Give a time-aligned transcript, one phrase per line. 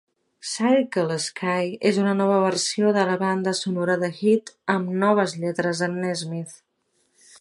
[0.51, 5.83] "Circle Sky" és una nova versió de la banda sonora de "Head", amb noves lletres
[5.85, 6.61] de Nesmith.